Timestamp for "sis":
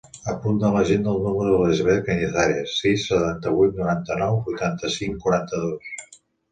2.81-3.07